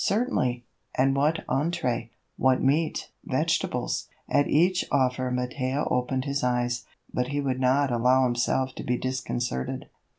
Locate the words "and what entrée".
0.97-2.09